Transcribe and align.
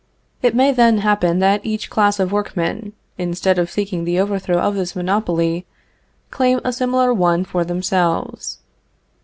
It 0.41 0.55
may 0.55 0.71
then 0.71 0.97
happen 1.05 1.37
that 1.41 1.63
each 1.63 1.91
class 1.91 2.19
of 2.19 2.31
workmen, 2.31 2.93
instead 3.19 3.59
of 3.59 3.69
seeking 3.69 4.03
the 4.03 4.19
overthrow 4.19 4.57
of 4.57 4.73
this 4.73 4.95
monopoly, 4.95 5.67
claim 6.31 6.59
a 6.63 6.73
similar 6.73 7.13
one 7.13 7.45
for 7.45 7.63
themselves. 7.63 8.57